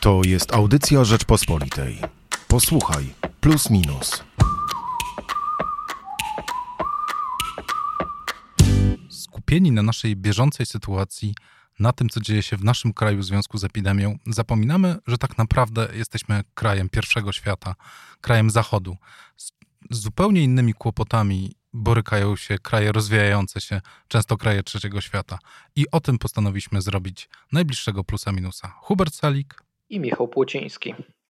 [0.00, 1.98] To jest audycja Rzeczpospolitej.
[2.48, 4.24] Posłuchaj, plus minus.
[9.10, 11.34] Skupieni na naszej bieżącej sytuacji,
[11.78, 15.38] na tym, co dzieje się w naszym kraju w związku z epidemią, zapominamy, że tak
[15.38, 17.74] naprawdę jesteśmy krajem pierwszego świata,
[18.20, 18.96] krajem zachodu.
[19.36, 19.52] Z,
[19.90, 25.38] zupełnie innymi kłopotami borykają się kraje rozwijające się, często kraje trzeciego świata.
[25.76, 28.72] I o tym postanowiliśmy zrobić najbliższego plusa minusa.
[28.80, 30.94] Hubert Salik i Michał Płociński.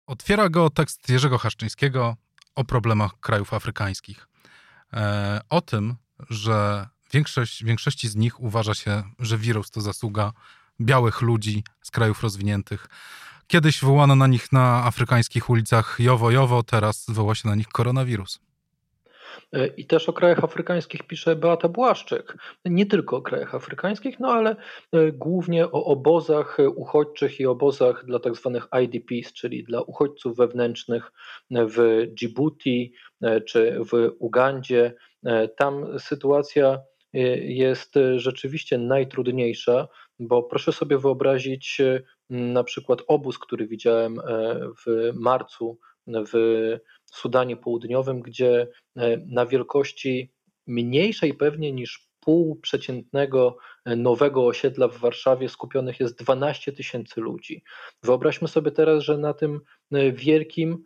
[0.07, 2.15] Otwiera go tekst Jerzego Haszczyńskiego
[2.55, 4.27] o problemach krajów afrykańskich.
[4.93, 5.95] E, o tym,
[6.29, 10.31] że większość, większości z nich uważa się, że wirus to zasługa
[10.81, 12.87] białych ludzi z krajów rozwiniętych.
[13.47, 18.39] Kiedyś wołano na nich na afrykańskich ulicach jowo jowo, teraz woła się na nich koronawirus.
[19.53, 22.37] E, I też o krajach afrykańskich pisze Beata Błaszczyk.
[22.65, 24.55] Nie tylko o krajach afrykańskich, no ale
[24.91, 31.11] e, głównie o obozach uchodźczych i obozach dla tak zwanych IDPs, czyli dla uchodźców wewnętrznych
[31.51, 34.93] w Djibouti e, czy w Ugandzie.
[35.57, 36.79] Tam sytuacja
[37.41, 39.87] jest rzeczywiście najtrudniejsza,
[40.19, 41.81] bo proszę sobie wyobrazić
[42.29, 44.21] na przykład obóz, który widziałem
[44.85, 46.33] w marcu w
[47.05, 50.33] Sudanie Południowym, gdzie e, na wielkości
[50.67, 57.63] mniejszej pewnie niż pół przeciętnego nowego osiedla w Warszawie skupionych jest 12 tysięcy ludzi.
[58.03, 60.83] Wyobraźmy sobie teraz, że na tym e, wielkim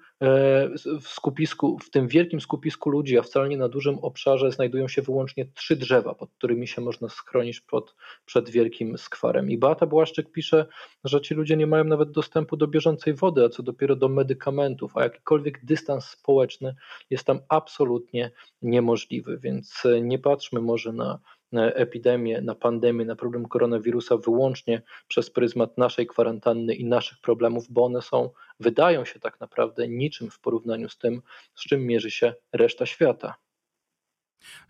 [1.01, 5.01] w skupisku, w tym wielkim skupisku ludzi, a wcale nie na dużym obszarze, znajdują się
[5.01, 9.51] wyłącznie trzy drzewa, pod którymi się można schronić pod, przed wielkim skwarem.
[9.51, 10.66] I Beata Błaszczyk pisze,
[11.03, 14.97] że ci ludzie nie mają nawet dostępu do bieżącej wody, a co dopiero do medykamentów,
[14.97, 16.75] a jakikolwiek dystans społeczny
[17.09, 19.38] jest tam absolutnie niemożliwy.
[19.38, 21.19] Więc nie patrzmy może na
[21.53, 27.85] epidemię, na pandemię, na problem koronawirusa wyłącznie przez pryzmat naszej kwarantanny i naszych problemów, bo
[27.85, 28.29] one są,
[28.59, 31.21] wydają się tak naprawdę niczym w porównaniu z tym,
[31.55, 33.35] z czym mierzy się reszta świata.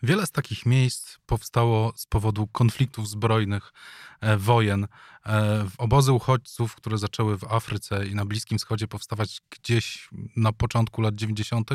[0.03, 3.73] Wiele z takich miejsc powstało z powodu konfliktów zbrojnych,
[4.21, 4.87] e, wojen.
[5.26, 11.02] E, obozy uchodźców, które zaczęły w Afryce i na Bliskim Wschodzie powstawać gdzieś na początku
[11.02, 11.71] lat 90.,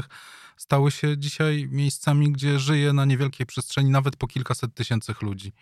[0.57, 5.53] stały się dzisiaj miejscami, gdzie żyje na niewielkiej przestrzeni nawet po kilkaset tysięcy ludzi.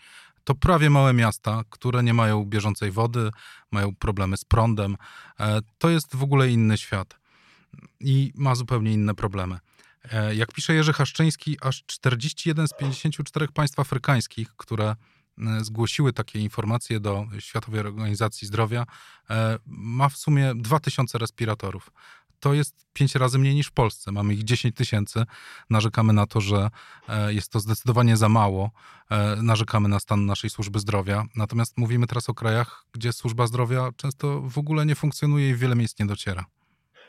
[0.44, 3.30] To prawie małe miasta, które nie mają bieżącej wody,
[3.70, 4.96] mają problemy z prądem.
[5.40, 7.18] E, to jest w ogóle inny świat
[8.00, 9.58] i ma zupełnie inne problemy.
[10.12, 14.96] E, jak pisze Jerzy Haszczyński, aż 41 z 54 państw afrykańskich, które
[15.38, 18.86] e, zgłosiły takie informacje do Światowej Organizacji Zdrowia,
[19.30, 21.90] e, ma w sumie 2000 respiratorów.
[22.40, 24.12] To jest pięć razy mniej niż w Polsce.
[24.12, 25.24] Mamy ich 10 tysięcy.
[25.70, 26.70] Narzekamy na to, że
[27.28, 28.70] jest to zdecydowanie za mało.
[29.42, 31.24] Narzekamy na stan naszej służby zdrowia.
[31.36, 35.76] Natomiast mówimy teraz o krajach, gdzie służba zdrowia często w ogóle nie funkcjonuje i wiele
[35.76, 36.44] miejsc nie dociera.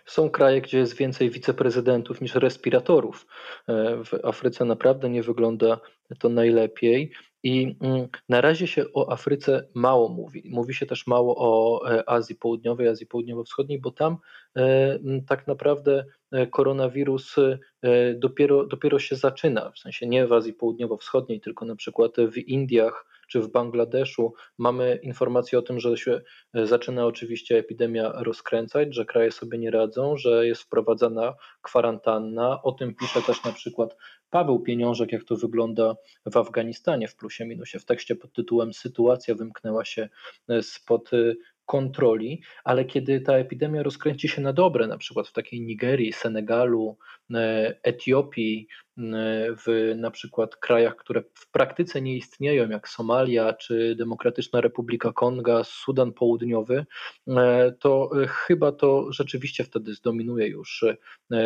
[0.10, 3.28] Są kraje, gdzie jest więcej wiceprezydentów niż respiratorów.
[3.68, 5.80] E, w Afryce naprawdę nie wygląda
[6.20, 7.12] to najlepiej.
[7.44, 10.50] I mm, na razie się o Afryce mało mówi.
[10.50, 14.18] Mówi się też mało o e, Azji Południowej, Azji Południowo-Wschodniej, bo tam
[14.58, 16.06] e, tak naprawdę
[16.52, 17.36] koronawirus
[18.16, 19.72] dopiero, dopiero się zaczyna.
[19.72, 25.00] W sensie nie w Azji Południowo-Wschodniej, tylko na przykład w Indiach czy w Bangladeszu mamy
[25.04, 26.22] informacje o tym, że się
[26.54, 32.62] e, zaczyna oczywiście epidemia rozkręcać, że kraje sobie nie radzą, że jest wprowadzana kwarantanna.
[32.64, 33.96] O tym pisze też na przykład
[34.30, 35.96] Paweł Pieniążek, jak to wygląda
[36.26, 40.10] w Afganistanie w plusie minusie w tekście pod tytułem Sytuacja wymknęła się
[40.50, 41.34] e, spod e,
[41.70, 46.98] kontroli, ale kiedy ta epidemia rozkręci się na dobre, na przykład w takiej Nigerii, Senegalu,
[47.34, 49.02] e, Etiopii, e,
[49.66, 55.64] w na przykład krajach, które w praktyce nie istnieją, jak Somalia czy Demokratyczna Republika Konga,
[55.64, 56.86] Sudan Południowy,
[57.28, 60.86] e, to chyba to rzeczywiście wtedy zdominuje już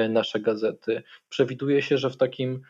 [0.10, 1.04] nasze gazety.
[1.30, 2.62] Przewiduje się, że w takim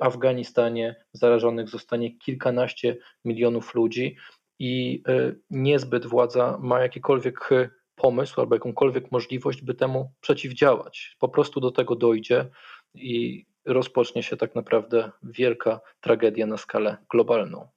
[0.00, 4.16] Afganistanie zarażonych zostanie kilkanaście milionów ludzi
[4.58, 11.16] i e, niezbyt władza ma jakikolwiek e, pomysł albo jakąkolwiek możliwość, by temu przeciwdziałać.
[11.18, 12.50] Po prostu do tego dojdzie
[12.94, 17.68] i rozpocznie się tak naprawdę wielka tragedia na skalę globalną.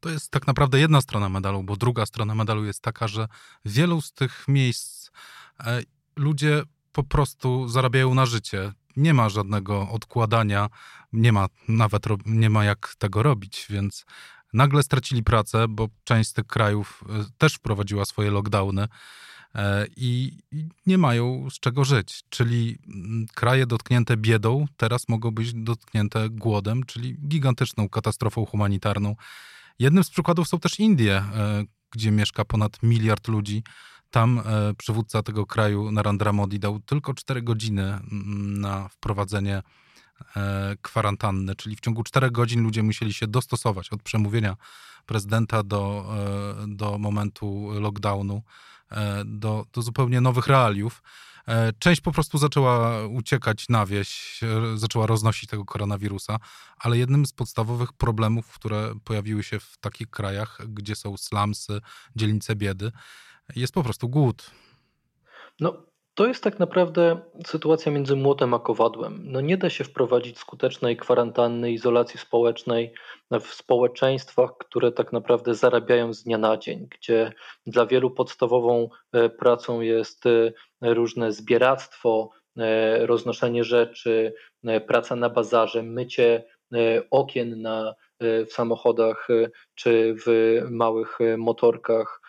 [0.00, 3.28] To jest tak naprawdę jedna strona medalu, bo druga strona medalu jest taka, że
[3.64, 5.10] wielu z tych miejsc
[5.60, 5.82] e,
[6.16, 6.62] ludzie
[6.92, 8.72] po prostu zarabiają na życie.
[8.96, 10.68] Nie ma żadnego odkładania,
[11.12, 14.06] nie ma nawet nie ma jak tego robić, więc
[14.54, 18.88] nagle stracili pracę, bo część z tych krajów e, też wprowadziła swoje lockdowny
[19.54, 20.38] e, i
[20.86, 22.22] nie mają z czego żyć.
[22.28, 29.16] Czyli mm, kraje dotknięte biedą teraz mogą być dotknięte głodem, czyli gigantyczną katastrofą humanitarną.
[29.78, 33.62] Jednym z przykładów są też Indie, e, gdzie mieszka ponad miliard ludzi.
[34.10, 34.42] tam
[34.78, 39.62] przywódca tego kraju, Narendra Modi, dał tylko 4 godziny mm, na wprowadzenie
[40.82, 44.56] kwarantanny, czyli w ciągu 4 godzin ludzie musieli się dostosować od przemówienia
[45.06, 46.06] prezydenta do,
[46.66, 48.42] do momentu lockdownu,
[49.24, 51.02] do, do zupełnie nowych realiów.
[51.48, 56.36] E, część po prostu zaczęła uciekać na wieś, e, zaczęła roznosić tego koronawirusa,
[56.78, 61.80] ale jednym z podstawowych problemów, które pojawiły się w takich krajach, gdzie są slumsy,
[62.16, 62.92] dzielnice biedy,
[63.56, 64.50] jest po prostu głód.
[65.60, 69.20] No, to jest tak naprawdę sytuacja między młotem a kowadłem.
[69.24, 72.94] No nie da się wprowadzić skutecznej kwarantanny, izolacji społecznej
[73.40, 77.32] w społeczeństwach, które tak naprawdę zarabiają z dnia na dzień, gdzie
[77.66, 84.34] dla wielu podstawową e, pracą jest e, różne zbieractwo, e, roznoszenie rzeczy,
[84.86, 86.44] praca na bazarze, mycie
[87.10, 89.28] okien na, w samochodach
[89.74, 92.20] czy w małych motorkach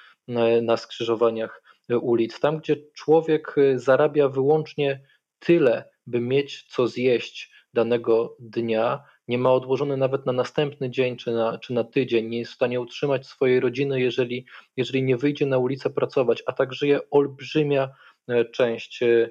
[0.61, 2.39] na skrzyżowaniach ulic.
[2.39, 5.01] Tam, gdzie człowiek zarabia wyłącznie
[5.39, 11.31] tyle, by mieć co zjeść danego dnia, nie ma odłożony nawet na następny dzień czy
[11.31, 14.45] na, czy na tydzień, nie jest w stanie utrzymać swojej rodziny, jeżeli,
[14.77, 17.89] jeżeli nie wyjdzie na ulicę pracować, a tak żyje olbrzymia
[18.27, 19.29] e, część e,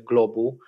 [0.00, 0.58] globu.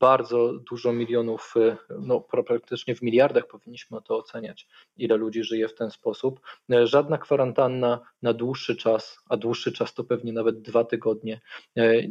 [0.00, 1.54] Bardzo dużo milionów,
[2.00, 6.40] no praktycznie w miliardach powinniśmy to oceniać, ile ludzi żyje w ten sposób.
[6.84, 11.40] Żadna kwarantanna na dłuższy czas, a dłuższy czas to pewnie nawet dwa tygodnie,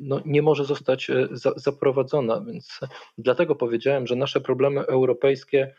[0.01, 2.79] no, nie może zostać za, zaprowadzona, więc
[3.17, 5.75] dlatego powiedziałem, że nasze problemy europejskie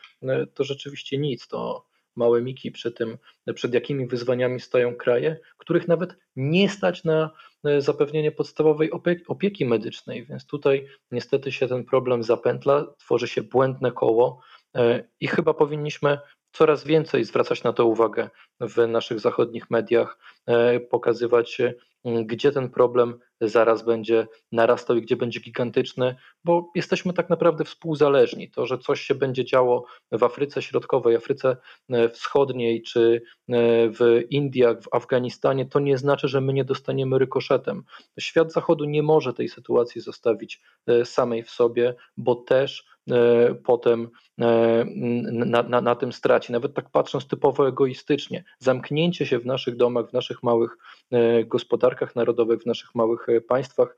[0.54, 1.86] to rzeczywiście nic, to
[2.16, 3.18] małe miki przy tym,
[3.54, 7.30] przed jakimi wyzwaniami stoją kraje, których nawet nie stać na e,
[7.78, 8.90] zapewnienie podstawowej
[9.28, 14.40] opieki medycznej, więc tutaj niestety się ten problem zapętla, tworzy się błędne koło
[14.76, 16.18] e, i chyba powinniśmy
[16.52, 18.30] coraz więcej zwracać na to uwagę
[18.60, 21.58] w naszych zachodnich mediach, e, pokazywać,
[22.04, 23.18] gdzie ten problem
[23.48, 28.50] zaraz będzie narastał i gdzie będzie gigantyczny, bo jesteśmy tak naprawdę współzależni.
[28.50, 31.56] To, że coś się będzie działo w Afryce Środkowej, Afryce
[31.90, 33.52] e, Wschodniej czy e,
[33.88, 37.84] w Indiach, w Afganistanie, to nie znaczy, że my nie dostaniemy rykoszetem.
[38.20, 40.60] Świat Zachodu nie może tej sytuacji zostawić
[41.04, 44.10] samej w sobie, bo też E, potem
[44.40, 44.84] e,
[45.32, 46.52] na, na, na, tym straci.
[46.52, 50.76] Nawet tak patrząc typowo egoistycznie, zamknięcie się w naszych domach, w naszych małych
[51.10, 53.96] e, gospodarkach narodowych, w naszych małych państwach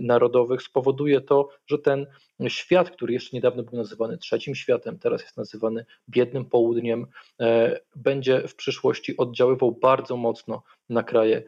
[0.00, 2.06] narodowych spowoduje to, że ten
[2.48, 7.06] świat, który jeszcze niedawno był nazywany trzecim światem, teraz jest nazywany biednym południem,
[7.96, 11.42] będzie w przyszłości oddziaływał bardzo mocno na kraje,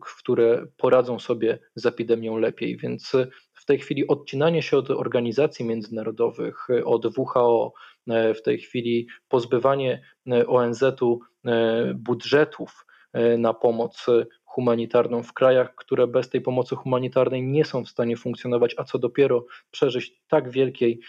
[0.00, 2.76] które poradzą sobie z epidemią lepiej.
[2.76, 3.12] Więc
[3.54, 7.72] w tej chwili odcinanie się od organizacji międzynarodowych, od WHO,
[8.08, 12.85] e, w tej chwili pozbywanie e, ONZ-u e, budżetów
[13.38, 14.06] na pomoc
[14.44, 18.98] humanitarną w krajach, które bez tej pomocy humanitarnej nie są w stanie funkcjonować, a co
[18.98, 21.00] dopiero przeżyć tak wielkiej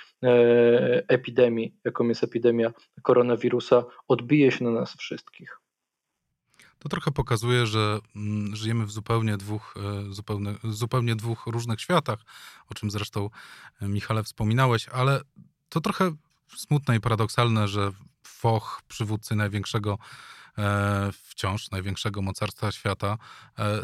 [1.07, 5.59] epidemii, jaką jest epidemia koronawirusa, odbije się na nas wszystkich.
[6.79, 12.19] To trochę pokazuje, że mm, żyjemy w zupełnie dwóch, e, zupełnie, zupełnie dwóch różnych światach,
[12.69, 13.29] o czym zresztą
[13.81, 15.21] e, Michale wspominałeś, ale
[15.69, 16.11] to trochę
[16.55, 17.91] smutne i paradoksalne, że
[18.23, 19.97] Foch, przywódcy największego e,
[21.13, 23.17] wciąż największego mocarstwa świata,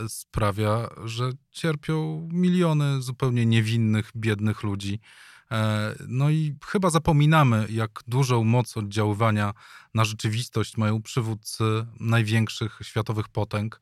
[0.07, 4.99] sprawia, że cierpią miliony zupełnie niewinnych, biednych ludzi.
[5.53, 9.53] E, no i chyba zapominamy, jak dużą moc oddziaływania
[9.93, 11.63] na rzeczywistość mają przywódcy
[11.99, 13.81] największych światowych potęg,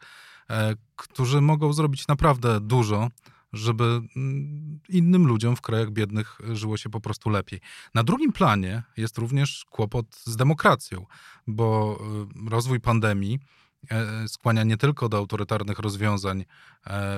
[0.50, 3.10] e, którzy mogą zrobić naprawdę dużo,
[3.53, 7.60] żeby mm, innym ludziom w krajach biednych żyło się po prostu lepiej.
[7.93, 11.05] Na drugim planie jest również kłopot z demokracją,
[11.48, 12.00] bo
[12.46, 13.39] e, rozwój pandemii
[14.27, 16.46] skłania nie tylko do autorytarnych rozwiązań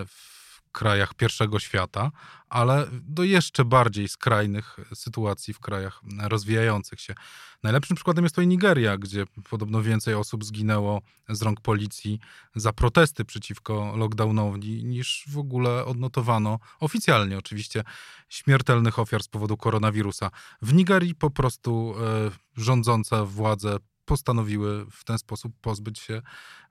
[0.08, 0.43] w
[0.74, 2.12] krajach pierwszego świata,
[2.50, 7.16] ale do jeszcze bardziej skrajnych sytuacji w krajach rozwijających się.
[7.64, 12.20] Najlepszym przykładem jest to Nigeria, gdzie podobno więcej osób zginęło z rąk policji
[12.56, 17.84] za protesty przeciwko lockdownowi, niż w ogóle odnotowano oficjalnie oczywiście
[18.30, 20.32] śmiertelnych ofiar z powodu koronawirusa.
[20.62, 26.22] W Nigerii po prostu e, rządzące władze postanowiły w ten sposób pozbyć się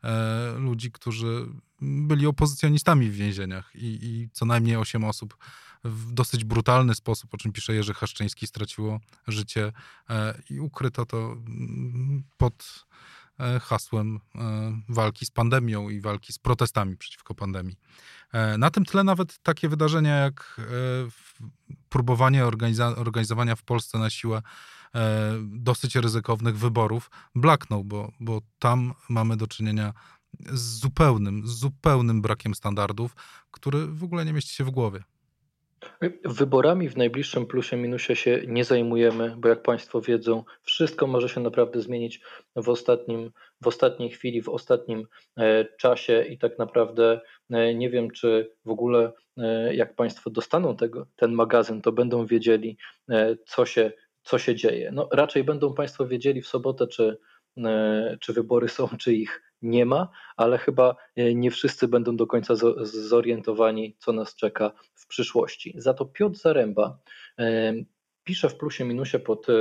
[0.05, 1.47] e, ludzi, którzy
[1.81, 5.37] byli opozycjonistami w więzieniach i, i co najmniej osiem osób
[5.85, 9.73] w dosyć brutalny sposób, o czym pisze Jerzy Haszczyński, straciło życie
[10.11, 12.87] e, i ukryto to mm, pod
[13.41, 14.21] e, hasłem
[14.89, 17.77] walki z pandemią i walki z protestami przeciwko pandemii.
[18.59, 20.61] Na tym tle nawet takie wydarzenia jak
[21.89, 24.43] próbowanie organiza organizowania w Polsce na siłę
[25.43, 29.93] dosyć ryzykownych wyborów blaknął, bo, bo tam mamy do czynienia
[30.41, 33.17] z zupełnym, zupełnym brakiem standardów,
[33.51, 35.03] który w ogóle nie mieści się w głowie.
[36.25, 41.41] Wyborami w najbliższym plusie minusie się nie zajmujemy, bo jak Państwo wiedzą, wszystko może się
[41.41, 42.21] naprawdę zmienić
[42.57, 43.31] w, ostatnim,
[43.61, 45.07] w ostatniej chwili, w ostatnim
[45.39, 47.21] e, czasie i tak naprawdę
[47.51, 52.27] e, nie wiem, czy w ogóle e, jak Państwo dostaną tego, ten magazyn, to będą
[52.27, 52.77] wiedzieli,
[53.47, 54.91] co się, co się dzieje.
[54.93, 57.19] No, raczej będą Państwo wiedzieli w sobotę, czy,
[58.21, 62.55] czy wybory są, czy ich nie ma, ale chyba e, nie wszyscy będą do końca
[62.83, 65.75] zorientowani, co nas czeka w przyszłości.
[65.77, 66.99] Za to Piotr Zaręba
[67.39, 67.75] e,
[68.25, 69.53] pisze w plusie minusie pod e,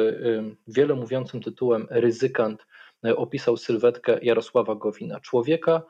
[0.68, 2.68] wiele mówiącym tytułem Ryzykant
[3.16, 5.82] opisał sylwetkę Jarosława Gowina, człowieka,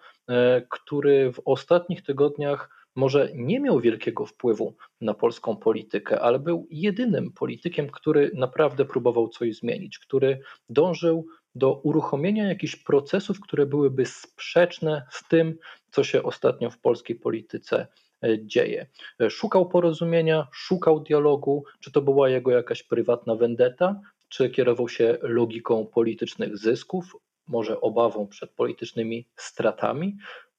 [0.70, 7.32] który w ostatnich tygodniach może nie miał wielkiego wpływu na polską politykę, ale był jedynym
[7.32, 15.06] politykiem, który naprawdę próbował coś zmienić, który dążył do uruchomienia jakichś procesów, które byłyby sprzeczne
[15.12, 15.58] z tym,
[15.92, 17.88] co się ostatnio w polskiej polityce
[18.24, 18.88] e, dzieje.
[19.22, 25.18] E, szukał porozumienia, szukał dialogu, czy to była jego jakaś prywatna vendetta, czy kierował się
[25.22, 27.16] logiką politycznych zysków,
[27.48, 30.18] może obawą przed politycznymi stratami.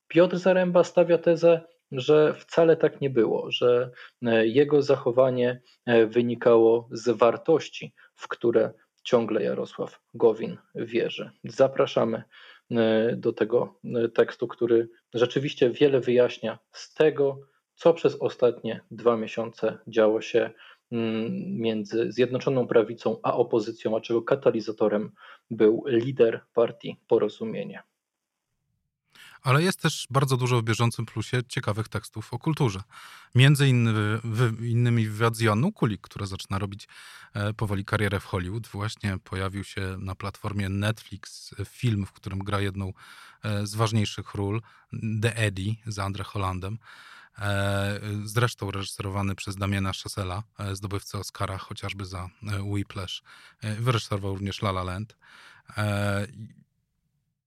[0.08, 1.60] Piotr Zaręba stawia tezę,
[1.92, 3.90] że wcale tak nie było, że
[4.22, 5.60] e, jego zachowanie
[6.06, 8.72] wynikało z wartości, w które
[9.02, 11.30] ciągle Jarosław Gowin wierzy.
[11.44, 12.22] Zapraszamy
[12.70, 17.40] e, do tego e, tekstu, który rzeczywiście wiele wyjaśnia z tego,
[17.74, 20.50] co przez ostatnie dwa miesiące działo się
[20.92, 21.30] mm,
[21.60, 25.10] między Zjednoczoną Prawicą a opozycją, a czego katalizatorem
[25.50, 27.82] był lider partii Porozumienie.
[29.42, 32.82] Ale jest też bardzo dużo w bieżącym plusie ciekawych tekstów o kulturze.
[33.34, 33.68] Między
[34.60, 36.88] innymi, wywiad z Joanną Kulik, która zaczyna robić
[37.34, 38.66] e, powoli karierę w Hollywood.
[38.66, 42.92] Właśnie pojawił się na platformie Netflix film, w którym gra jedną
[43.42, 44.62] e, z ważniejszych ról,
[45.22, 46.78] The Eddie z Andre Hollandem.
[47.38, 52.28] E, zresztą reżyserowany przez Damiena Chassela, zdobywcę Oscara chociażby za
[52.60, 53.22] Whiplash.
[53.62, 55.16] Wyreżyserował również La La Land.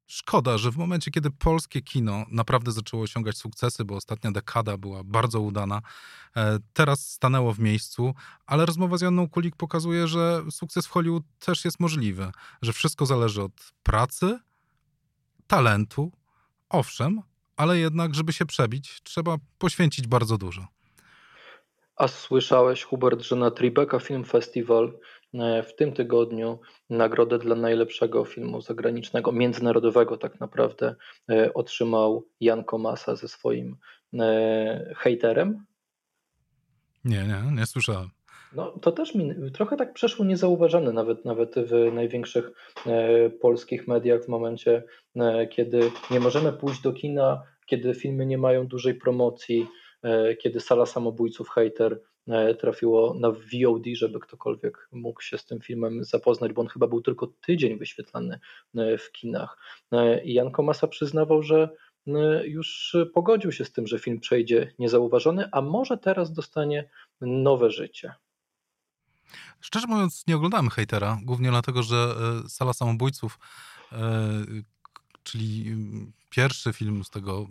[0.08, 5.04] Szkoda, że w momencie, kiedy polskie kino naprawdę zaczęło osiągać sukcesy, bo ostatnia dekada była
[5.04, 5.82] bardzo udana,
[6.36, 8.14] e, teraz stanęło w miejscu,
[8.46, 12.32] ale rozmowa z Janną Kulik pokazuje, że sukces w Hollywood też jest możliwy,
[12.62, 14.40] że wszystko zależy od pracy,
[15.48, 16.12] talentu,
[16.70, 17.22] owszem,
[17.58, 20.68] ale jednak, żeby się przebić, trzeba poświęcić bardzo dużo.
[21.96, 25.00] A słyszałeś, Hubert, że na Tribeca Film Festival
[25.68, 30.96] w tym tygodniu nagrodę dla najlepszego filmu zagranicznego, międzynarodowego tak naprawdę,
[31.32, 33.78] e, otrzymał Jan Komasa ze swoim
[34.20, 35.66] e, hejterem?
[37.06, 38.10] Nie, nie, nie słyszałem.
[38.56, 42.52] No, to też mi trochę tak przeszło niezauważone, nawet, nawet w największych
[42.86, 44.84] e, polskich mediach, w momencie,
[45.16, 49.68] e, kiedy nie możemy pójść do kina, kiedy filmy nie mają dużej promocji,
[50.06, 51.98] E, kiedy Sala Samobójców Hater e,
[52.60, 57.02] trafiło na VOD, żeby ktokolwiek mógł się z tym filmem zapoznać, bo on chyba był
[57.02, 58.40] tylko tydzień wyświetlany
[58.76, 59.58] e, w kinach.
[60.24, 61.70] I Jan Komasa przyznawał, że
[62.44, 66.90] już pogodził się z tym, że film przejdzie niezauważony, a może teraz dostanie
[67.22, 68.14] nowe życie.
[69.62, 72.16] Szczerze mówiąc, nie oglądałem hejtera, głównie dlatego, że
[72.48, 73.40] Sala Samobójców,
[75.24, 75.76] czyli
[76.36, 77.48] pierwszy film z tego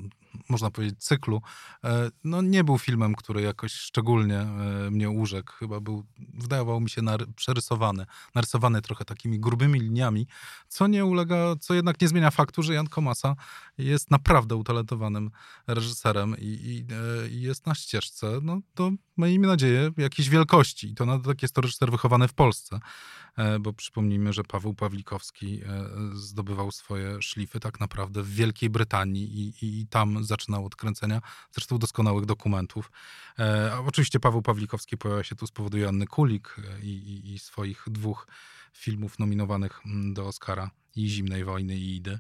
[0.49, 1.43] można powiedzieć, cyklu,
[1.85, 5.53] e, no nie był filmem, który jakoś szczególnie e, mnie urzekł.
[5.53, 7.03] Chyba był, wydawał mi się,
[7.37, 10.27] przerysowany, narysowany trochę takimi grubymi liniami,
[10.69, 13.37] co nie ulega, co jednak nie zmienia faktu, że Jan Komasa
[13.79, 15.31] jest naprawdę utalentowanym
[15.67, 16.87] reżyserem i, i,
[17.25, 20.91] e, i jest na ścieżce, no to miejmy nadzieję, jakiejś wielkości.
[20.91, 22.81] I to nawet tak jest to reżyser wychowany w Polsce,
[23.61, 25.61] bo przypomnijmy, że Paweł Pawlikowski
[26.13, 31.21] zdobywał swoje szlify tak naprawdę w Wielkiej Brytanii i, i tam zaczynał od kręcenia
[31.53, 32.91] zresztą doskonałych dokumentów.
[33.39, 37.85] E, oczywiście Paweł Pawlikowski pojawia się tu z powodu Janny Kulik e, i, i, swoich
[37.87, 38.27] dwóch
[38.73, 42.19] filmów nominowanych mm, do Oscara i Zimnej Wojny i Idy.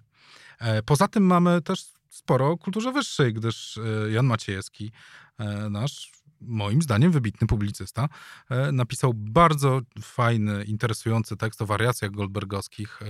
[0.58, 4.92] E, poza tym mamy też sporo o kulturze wyższej, gdyż e, Jan Maciejewski,
[5.38, 6.12] e, nasz
[6.46, 8.08] moim zdaniem wybitny publicysta,
[8.50, 13.00] e, napisał bardzo fajny, interesujący tekst o wariacjach goldbergowskich,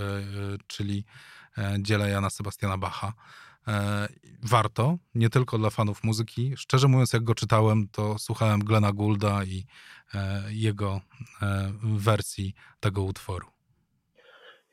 [0.67, 1.05] czyli
[1.79, 3.13] dziele Jana Sebastiana Bacha.
[3.67, 4.07] E,
[4.43, 6.53] warto, nie tylko dla fanów muzyki.
[6.57, 9.65] Szczerze mówiąc, jak go czytałem, to słuchałem Glena Goulda i
[10.13, 11.01] e, jego
[11.41, 13.47] e, wersji tego utworu.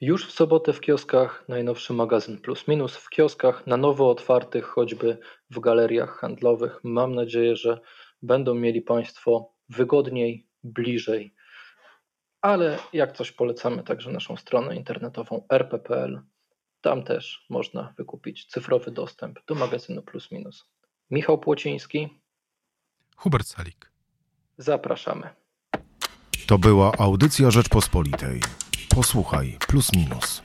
[0.00, 5.18] Już w sobotę w kioskach najnowszy magazyn Plus Minus, w kioskach na nowo otwartych, choćby
[5.50, 6.80] w galeriach handlowych.
[6.84, 7.80] Mam nadzieję, że
[8.22, 11.34] będą mieli Państwo wygodniej, bliżej.
[12.40, 16.22] Ale jak coś polecamy także naszą stronę internetową rppl
[16.82, 20.68] tam też można wykupić cyfrowy dostęp do magazynu Plus Minus.
[21.10, 22.08] Michał Płociński.
[23.16, 23.92] Hubert Salik.
[24.58, 25.28] Zapraszamy.
[26.46, 28.40] To była audycja Rzeczpospolitej.
[28.94, 30.42] Posłuchaj Plus Minus.